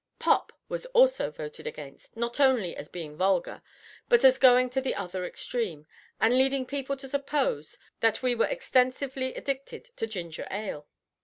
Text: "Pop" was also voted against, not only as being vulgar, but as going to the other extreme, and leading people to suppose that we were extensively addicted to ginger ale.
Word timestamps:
"Pop" 0.17 0.51
was 0.67 0.87
also 0.97 1.29
voted 1.29 1.67
against, 1.67 2.17
not 2.17 2.39
only 2.39 2.75
as 2.75 2.89
being 2.89 3.15
vulgar, 3.15 3.61
but 4.09 4.25
as 4.25 4.39
going 4.39 4.67
to 4.71 4.81
the 4.81 4.95
other 4.95 5.23
extreme, 5.23 5.85
and 6.19 6.35
leading 6.39 6.65
people 6.65 6.97
to 6.97 7.07
suppose 7.07 7.77
that 7.99 8.23
we 8.23 8.33
were 8.33 8.47
extensively 8.47 9.35
addicted 9.35 9.85
to 9.97 10.07
ginger 10.07 10.47
ale. 10.49 10.87